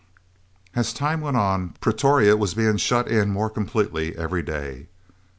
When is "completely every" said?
3.51-4.41